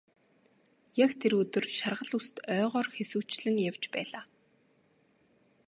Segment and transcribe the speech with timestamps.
[1.05, 4.23] Яг тэр өдөр шаргал үст ойгоор хэсүүчлэн явж байлаа.